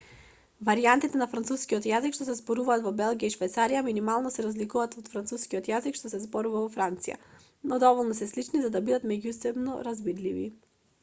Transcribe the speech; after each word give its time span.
варијантите 0.67 1.17
на 1.21 1.25
францускиот 1.33 1.87
јазик 1.89 2.15
што 2.19 2.25
се 2.29 2.35
зборуваат 2.39 2.85
во 2.87 2.93
белгија 3.01 3.29
и 3.33 3.35
швајцарија 3.35 3.83
минимално 3.89 4.31
се 4.37 4.45
разликуваат 4.47 4.97
од 5.03 5.11
францускиот 5.17 5.69
јазик 5.73 6.01
што 6.01 6.13
се 6.15 6.23
зборува 6.25 6.63
во 6.63 6.73
франција 6.79 7.19
но 7.73 7.81
доволно 7.87 8.19
се 8.23 8.31
слични 8.35 8.65
за 8.65 8.75
да 8.79 8.85
бидат 8.91 9.09
меѓусебно 9.15 9.79
разбирливи 9.91 10.49